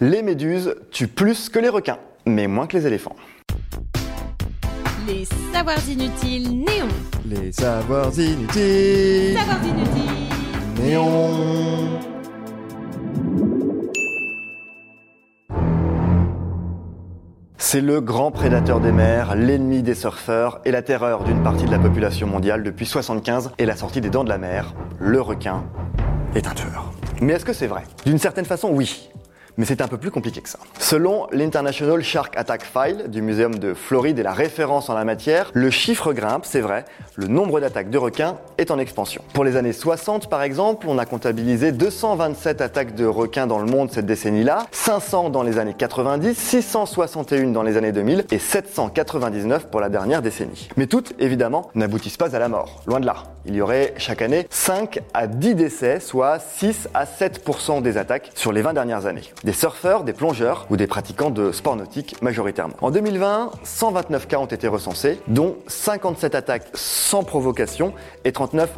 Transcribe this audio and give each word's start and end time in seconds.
Les 0.00 0.22
méduses 0.22 0.76
tuent 0.92 1.08
plus 1.08 1.48
que 1.48 1.58
les 1.58 1.68
requins, 1.68 1.98
mais 2.24 2.46
moins 2.46 2.68
que 2.68 2.76
les 2.76 2.86
éléphants. 2.86 3.16
Les 5.08 5.24
savoirs 5.52 5.88
inutiles 5.88 6.60
néons. 6.60 6.86
Les 7.26 7.50
savoirs 7.50 8.16
inutiles. 8.16 9.36
Savoirs 9.36 9.64
inutiles. 9.64 10.84
Néon. 10.84 11.30
C'est 17.56 17.80
le 17.80 18.00
grand 18.00 18.30
prédateur 18.30 18.78
des 18.78 18.92
mers, 18.92 19.34
l'ennemi 19.34 19.82
des 19.82 19.96
surfeurs 19.96 20.60
et 20.64 20.70
la 20.70 20.82
terreur 20.82 21.24
d'une 21.24 21.42
partie 21.42 21.64
de 21.64 21.72
la 21.72 21.80
population 21.80 22.28
mondiale 22.28 22.62
depuis 22.62 22.86
75 22.86 23.50
et 23.58 23.66
la 23.66 23.74
sortie 23.74 24.00
des 24.00 24.10
dents 24.10 24.22
de 24.22 24.28
la 24.28 24.38
mer. 24.38 24.74
Le 25.00 25.20
requin 25.20 25.64
est 26.36 26.46
un 26.46 26.54
tueur. 26.54 26.92
Mais 27.20 27.32
est-ce 27.32 27.44
que 27.44 27.52
c'est 27.52 27.66
vrai? 27.66 27.82
D'une 28.06 28.18
certaine 28.18 28.44
façon, 28.44 28.70
oui 28.72 29.10
mais 29.58 29.64
c'est 29.64 29.82
un 29.82 29.88
peu 29.88 29.98
plus 29.98 30.10
compliqué 30.10 30.40
que 30.40 30.48
ça. 30.48 30.58
Selon 30.78 31.26
l'International 31.32 32.02
Shark 32.02 32.34
Attack 32.36 32.64
File 32.64 33.08
du 33.08 33.20
Muséum 33.20 33.56
de 33.56 33.74
Floride 33.74 34.18
et 34.18 34.22
la 34.22 34.32
référence 34.32 34.88
en 34.88 34.94
la 34.94 35.04
matière, 35.04 35.50
le 35.52 35.68
chiffre 35.68 36.12
grimpe, 36.12 36.46
c'est 36.46 36.60
vrai, 36.60 36.84
le 37.16 37.26
nombre 37.26 37.60
d'attaques 37.60 37.90
de 37.90 37.98
requins 37.98 38.36
est 38.56 38.70
en 38.70 38.78
expansion. 38.78 39.22
Pour 39.34 39.44
les 39.44 39.56
années 39.56 39.72
60 39.72 40.30
par 40.30 40.42
exemple, 40.42 40.86
on 40.88 40.96
a 40.96 41.04
comptabilisé 41.04 41.72
227 41.72 42.60
attaques 42.60 42.94
de 42.94 43.04
requins 43.04 43.48
dans 43.48 43.58
le 43.58 43.66
monde 43.66 43.90
cette 43.90 44.06
décennie-là, 44.06 44.66
500 44.70 45.30
dans 45.30 45.42
les 45.42 45.58
années 45.58 45.74
90, 45.76 46.38
661 46.38 47.48
dans 47.48 47.62
les 47.62 47.76
années 47.76 47.92
2000 47.92 48.26
et 48.30 48.38
799 48.38 49.66
pour 49.66 49.80
la 49.80 49.88
dernière 49.88 50.22
décennie. 50.22 50.68
Mais 50.76 50.86
toutes, 50.86 51.14
évidemment, 51.18 51.70
n'aboutissent 51.74 52.16
pas 52.16 52.36
à 52.36 52.38
la 52.38 52.48
mort, 52.48 52.82
loin 52.86 53.00
de 53.00 53.06
là. 53.06 53.24
Il 53.48 53.56
y 53.56 53.62
aurait 53.62 53.94
chaque 53.96 54.20
année 54.20 54.46
5 54.50 55.00
à 55.14 55.26
10 55.26 55.54
décès, 55.54 56.00
soit 56.00 56.38
6 56.38 56.90
à 56.92 57.06
7% 57.06 57.80
des 57.80 57.96
attaques 57.96 58.30
sur 58.34 58.52
les 58.52 58.60
20 58.60 58.74
dernières 58.74 59.06
années 59.06 59.22
des 59.42 59.54
surfeurs, 59.54 60.04
des 60.04 60.12
plongeurs 60.12 60.66
ou 60.68 60.76
des 60.76 60.86
pratiquants 60.86 61.30
de 61.30 61.50
sport 61.50 61.74
nautique 61.74 62.20
majoritairement. 62.20 62.74
En 62.82 62.90
2020, 62.90 63.52
129 63.62 64.28
cas 64.28 64.36
ont 64.36 64.44
été 64.44 64.68
recensés, 64.68 65.18
dont 65.28 65.56
57 65.66 66.34
attaques 66.34 66.66
sans 66.74 67.24
provocation 67.24 67.94
et 68.26 68.32
39 68.32 68.68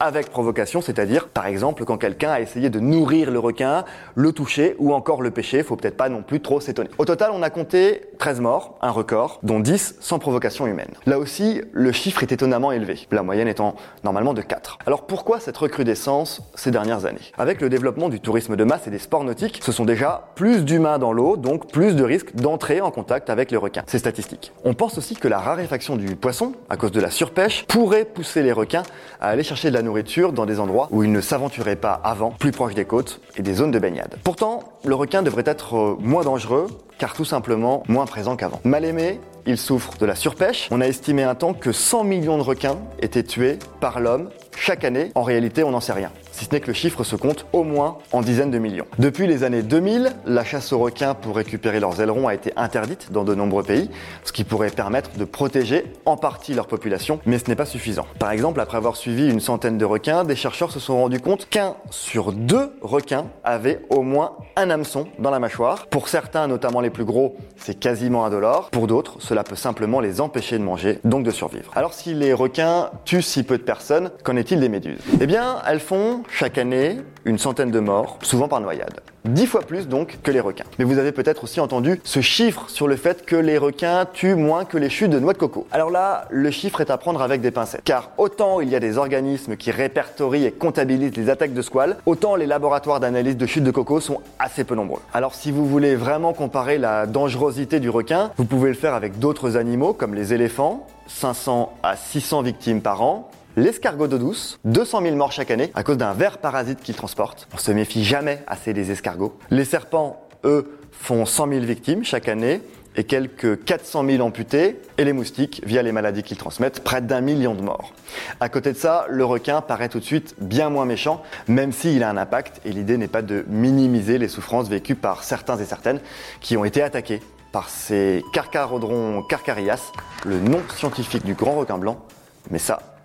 avec 0.00 0.30
provocation, 0.30 0.80
c'est-à-dire 0.80 1.28
par 1.28 1.46
exemple 1.46 1.84
quand 1.84 1.98
quelqu'un 1.98 2.30
a 2.30 2.40
essayé 2.40 2.70
de 2.70 2.80
nourrir 2.80 3.30
le 3.30 3.38
requin, 3.38 3.84
le 4.14 4.32
toucher 4.32 4.76
ou 4.78 4.94
encore 4.94 5.22
le 5.22 5.30
pêcher, 5.30 5.62
faut 5.62 5.76
peut-être 5.76 5.96
pas 5.96 6.08
non 6.08 6.22
plus 6.22 6.40
trop 6.40 6.60
s'étonner. 6.60 6.90
Au 6.98 7.04
total, 7.04 7.30
on 7.32 7.42
a 7.42 7.50
compté 7.50 8.02
13 8.18 8.40
morts, 8.40 8.78
un 8.80 8.90
record, 8.90 9.40
dont 9.42 9.60
10 9.60 9.96
sans 10.00 10.18
provocation 10.18 10.66
humaine. 10.66 10.90
Là 11.06 11.18
aussi, 11.18 11.62
le 11.72 11.92
chiffre 11.92 12.22
est 12.22 12.32
étonnamment 12.32 12.72
élevé, 12.72 13.06
la 13.10 13.22
moyenne 13.22 13.48
étant 13.48 13.74
normalement 14.04 14.34
de 14.34 14.42
4. 14.42 14.78
Alors 14.86 15.06
pourquoi 15.06 15.40
cette 15.40 15.56
recrudescence 15.56 16.42
ces 16.54 16.70
dernières 16.70 17.04
années? 17.04 17.18
Avec 17.36 17.60
le 17.60 17.68
développement 17.68 18.08
du 18.08 18.20
tourisme 18.20 18.56
de 18.56 18.64
masse 18.64 18.86
et 18.86 18.90
des 18.90 18.98
sports 18.98 19.24
nautiques, 19.24 19.60
ce 19.62 19.72
sont 19.72 19.84
déjà 19.84 20.28
plus 20.34 20.64
d'humains 20.64 20.98
dans 20.98 21.12
l'eau, 21.12 21.36
donc 21.36 21.70
plus 21.70 21.96
de 21.96 22.04
risques 22.04 22.34
d'entrer 22.34 22.80
en 22.80 22.90
contact 22.90 23.30
avec 23.30 23.50
les 23.50 23.56
requins. 23.56 23.82
C'est 23.86 23.98
statistique. 23.98 24.52
On 24.64 24.74
pense 24.74 24.98
aussi 24.98 25.16
que 25.16 25.28
la 25.28 25.38
raréfaction 25.38 25.96
du 25.96 26.16
poisson, 26.16 26.52
à 26.68 26.76
cause 26.76 26.92
de 26.92 27.00
la 27.00 27.10
surpêche, 27.10 27.64
pourrait 27.66 28.04
pousser 28.04 28.42
les 28.42 28.52
requins 28.52 28.82
à 29.20 29.28
aller 29.28 29.42
chercher 29.42 29.70
de 29.70 29.74
la 29.74 29.82
nourriture 29.88 30.32
dans 30.32 30.46
des 30.46 30.60
endroits 30.60 30.88
où 30.90 31.02
ils 31.02 31.10
ne 31.10 31.20
s'aventuraient 31.20 31.76
pas 31.76 32.00
avant, 32.04 32.30
plus 32.30 32.52
proches 32.52 32.74
des 32.74 32.84
côtes 32.84 33.20
et 33.36 33.42
des 33.42 33.54
zones 33.54 33.70
de 33.70 33.78
baignade. 33.78 34.16
Pourtant, 34.22 34.60
le 34.84 34.94
requin 34.94 35.22
devrait 35.22 35.44
être 35.46 35.76
euh, 35.76 35.96
moins 35.98 36.22
dangereux, 36.22 36.66
car 36.98 37.14
tout 37.14 37.24
simplement 37.24 37.82
moins 37.88 38.04
présent 38.04 38.36
qu'avant. 38.36 38.60
Mal 38.64 38.84
aimé, 38.84 39.18
il 39.46 39.56
souffre 39.56 39.96
de 39.98 40.04
la 40.04 40.14
surpêche. 40.14 40.68
On 40.70 40.82
a 40.82 40.86
estimé 40.86 41.22
un 41.22 41.34
temps 41.34 41.54
que 41.54 41.72
100 41.72 42.04
millions 42.04 42.36
de 42.36 42.42
requins 42.42 42.76
étaient 43.00 43.22
tués 43.22 43.58
par 43.80 43.98
l'homme 44.00 44.28
chaque 44.56 44.84
année. 44.84 45.10
En 45.14 45.22
réalité, 45.22 45.64
on 45.64 45.70
n'en 45.70 45.80
sait 45.80 45.94
rien 45.94 46.12
si 46.38 46.44
ce 46.44 46.52
n'est 46.52 46.60
que 46.60 46.68
le 46.68 46.72
chiffre 46.72 47.02
se 47.02 47.16
compte 47.16 47.46
au 47.52 47.64
moins 47.64 47.98
en 48.12 48.20
dizaines 48.20 48.52
de 48.52 48.58
millions. 48.58 48.86
Depuis 49.00 49.26
les 49.26 49.42
années 49.42 49.62
2000, 49.62 50.12
la 50.24 50.44
chasse 50.44 50.72
aux 50.72 50.78
requins 50.78 51.14
pour 51.14 51.34
récupérer 51.34 51.80
leurs 51.80 52.00
ailerons 52.00 52.28
a 52.28 52.34
été 52.34 52.52
interdite 52.56 53.10
dans 53.10 53.24
de 53.24 53.34
nombreux 53.34 53.64
pays, 53.64 53.90
ce 54.22 54.30
qui 54.30 54.44
pourrait 54.44 54.70
permettre 54.70 55.10
de 55.18 55.24
protéger 55.24 55.92
en 56.06 56.16
partie 56.16 56.54
leur 56.54 56.68
population, 56.68 57.18
mais 57.26 57.38
ce 57.38 57.48
n'est 57.48 57.56
pas 57.56 57.66
suffisant. 57.66 58.06
Par 58.20 58.30
exemple, 58.30 58.60
après 58.60 58.76
avoir 58.76 58.94
suivi 58.94 59.28
une 59.28 59.40
centaine 59.40 59.78
de 59.78 59.84
requins, 59.84 60.22
des 60.22 60.36
chercheurs 60.36 60.70
se 60.70 60.78
sont 60.78 60.96
rendus 60.96 61.20
compte 61.20 61.48
qu'un 61.48 61.74
sur 61.90 62.32
deux 62.32 62.72
requins 62.82 63.26
avait 63.42 63.80
au 63.90 64.02
moins 64.02 64.36
un 64.54 64.70
hameçon 64.70 65.08
dans 65.18 65.30
la 65.30 65.40
mâchoire. 65.40 65.88
Pour 65.88 66.08
certains, 66.08 66.46
notamment 66.46 66.80
les 66.80 66.90
plus 66.90 67.04
gros, 67.04 67.36
c'est 67.56 67.80
quasiment 67.80 68.24
indolore. 68.24 68.70
Pour 68.70 68.86
d'autres, 68.86 69.16
cela 69.18 69.42
peut 69.42 69.56
simplement 69.56 69.98
les 69.98 70.20
empêcher 70.20 70.56
de 70.56 70.62
manger, 70.62 71.00
donc 71.02 71.24
de 71.24 71.32
survivre. 71.32 71.72
Alors 71.74 71.94
si 71.94 72.14
les 72.14 72.32
requins 72.32 72.90
tuent 73.04 73.22
si 73.22 73.42
peu 73.42 73.58
de 73.58 73.64
personnes, 73.64 74.12
qu'en 74.22 74.36
est-il 74.36 74.60
des 74.60 74.68
méduses? 74.68 75.00
Eh 75.20 75.26
bien, 75.26 75.56
elles 75.66 75.80
font 75.80 76.22
chaque 76.30 76.58
année 76.58 76.98
une 77.24 77.38
centaine 77.38 77.70
de 77.70 77.80
morts, 77.80 78.18
souvent 78.22 78.48
par 78.48 78.60
noyade. 78.60 79.00
Dix 79.24 79.46
fois 79.46 79.60
plus 79.60 79.88
donc 79.88 80.18
que 80.22 80.30
les 80.30 80.40
requins. 80.40 80.64
Mais 80.78 80.84
vous 80.84 80.98
avez 80.98 81.12
peut-être 81.12 81.44
aussi 81.44 81.60
entendu 81.60 82.00
ce 82.04 82.20
chiffre 82.20 82.64
sur 82.68 82.88
le 82.88 82.96
fait 82.96 83.26
que 83.26 83.36
les 83.36 83.58
requins 83.58 84.06
tuent 84.06 84.36
moins 84.36 84.64
que 84.64 84.78
les 84.78 84.88
chutes 84.88 85.10
de 85.10 85.18
noix 85.18 85.34
de 85.34 85.38
coco. 85.38 85.66
Alors 85.70 85.90
là, 85.90 86.26
le 86.30 86.50
chiffre 86.50 86.80
est 86.80 86.90
à 86.90 86.96
prendre 86.96 87.20
avec 87.20 87.40
des 87.40 87.50
pincettes. 87.50 87.82
Car 87.84 88.10
autant 88.16 88.60
il 88.60 88.70
y 88.70 88.76
a 88.76 88.80
des 88.80 88.96
organismes 88.96 89.56
qui 89.56 89.70
répertorient 89.70 90.46
et 90.46 90.52
comptabilisent 90.52 91.16
les 91.16 91.28
attaques 91.28 91.52
de 91.52 91.62
squales, 91.62 91.98
autant 92.06 92.36
les 92.36 92.46
laboratoires 92.46 93.00
d'analyse 93.00 93.36
de 93.36 93.46
chutes 93.46 93.64
de 93.64 93.70
coco 93.70 94.00
sont 94.00 94.22
assez 94.38 94.64
peu 94.64 94.74
nombreux. 94.74 95.00
Alors 95.12 95.34
si 95.34 95.50
vous 95.50 95.66
voulez 95.66 95.96
vraiment 95.96 96.32
comparer 96.32 96.78
la 96.78 97.06
dangerosité 97.06 97.80
du 97.80 97.90
requin, 97.90 98.30
vous 98.38 98.44
pouvez 98.44 98.68
le 98.68 98.76
faire 98.76 98.94
avec 98.94 99.18
d'autres 99.18 99.56
animaux 99.56 99.92
comme 99.92 100.14
les 100.14 100.32
éléphants, 100.32 100.86
500 101.08 101.74
à 101.82 101.96
600 101.96 102.42
victimes 102.42 102.80
par 102.80 103.02
an, 103.02 103.30
L'escargot 103.58 104.06
d'eau 104.06 104.18
douce, 104.18 104.60
200 104.66 105.02
000 105.02 105.16
morts 105.16 105.32
chaque 105.32 105.50
année 105.50 105.72
à 105.74 105.82
cause 105.82 105.96
d'un 105.96 106.12
ver 106.12 106.38
parasite 106.38 106.80
qu'il 106.80 106.94
transporte. 106.94 107.48
On 107.52 107.58
se 107.58 107.72
méfie 107.72 108.04
jamais 108.04 108.40
assez 108.46 108.72
des 108.72 108.92
escargots. 108.92 109.36
Les 109.50 109.64
serpents, 109.64 110.28
eux, 110.44 110.78
font 110.92 111.26
100 111.26 111.48
000 111.48 111.64
victimes 111.64 112.04
chaque 112.04 112.28
année 112.28 112.62
et 112.94 113.02
quelques 113.02 113.64
400 113.64 114.06
000 114.06 114.24
amputés, 114.24 114.80
et 114.96 115.04
les 115.04 115.12
moustiques, 115.12 115.60
via 115.66 115.82
les 115.82 115.90
maladies 115.90 116.22
qu'ils 116.22 116.36
transmettent, 116.36 116.84
près 116.84 117.00
d'un 117.00 117.20
million 117.20 117.56
de 117.56 117.62
morts. 117.62 117.94
À 118.38 118.48
côté 118.48 118.70
de 118.72 118.76
ça, 118.76 119.06
le 119.08 119.24
requin 119.24 119.60
paraît 119.60 119.88
tout 119.88 119.98
de 119.98 120.04
suite 120.04 120.36
bien 120.38 120.70
moins 120.70 120.84
méchant, 120.84 121.20
même 121.48 121.72
s'il 121.72 122.04
a 122.04 122.10
un 122.10 122.16
impact, 122.16 122.60
et 122.64 122.70
l'idée 122.70 122.96
n'est 122.96 123.08
pas 123.08 123.22
de 123.22 123.44
minimiser 123.48 124.18
les 124.18 124.28
souffrances 124.28 124.68
vécues 124.68 124.94
par 124.94 125.24
certains 125.24 125.58
et 125.58 125.64
certaines 125.64 125.98
qui 126.40 126.56
ont 126.56 126.64
été 126.64 126.80
attaqués 126.80 127.20
par 127.50 127.70
ces 127.70 128.22
carcharodrons 128.32 129.24
carcarias, 129.28 129.90
le 130.24 130.38
nom 130.38 130.60
scientifique 130.76 131.24
du 131.24 131.34
grand 131.34 131.56
requin 131.56 131.78
blanc, 131.78 132.04
mais 132.52 132.58
ça, 132.58 132.97